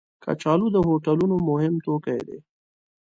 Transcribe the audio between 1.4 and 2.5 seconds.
مهم توکي دي